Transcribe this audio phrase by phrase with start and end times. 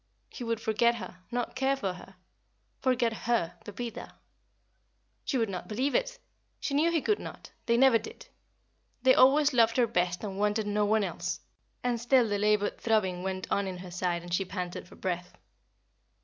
[0.29, 2.15] He would forget her, not care for her
[2.81, 4.15] forget her, Pepita.
[5.25, 6.17] She would not believe it.
[6.59, 8.25] She knew he could not they never did;
[9.03, 11.41] they always loved her best and wanted no one else.
[11.83, 15.37] And still the labored throbbing went on in her side and she panted for breath.